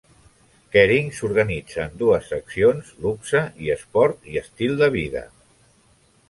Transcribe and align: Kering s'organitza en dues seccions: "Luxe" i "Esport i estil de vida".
Kering 0.75 1.11
s'organitza 1.17 1.83
en 1.89 1.93
dues 1.99 2.29
seccions: 2.31 2.89
"Luxe" 3.05 3.43
i 3.67 3.71
"Esport 3.75 4.27
i 4.33 4.41
estil 4.43 4.75
de 4.83 4.91
vida". 4.99 5.25